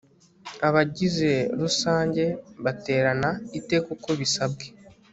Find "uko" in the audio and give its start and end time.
3.95-4.09